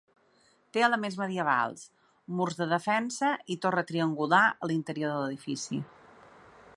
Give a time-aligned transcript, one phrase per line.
[0.75, 1.83] Té elements medievals,
[2.39, 5.83] murs de defensa i torre triangular a l'interior de l'edifici.